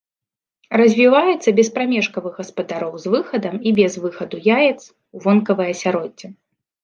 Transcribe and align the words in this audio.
Развіваецца 0.81 1.49
без 1.59 1.67
прамежкавых 1.75 2.33
гаспадароў 2.39 2.93
з 3.03 3.13
выхадам 3.15 3.55
і 3.71 3.75
без 3.79 3.93
выхаду 4.05 4.35
яец 4.57 4.79
у 5.19 5.21
вонкавае 5.27 5.71
асяроддзе. 5.75 6.27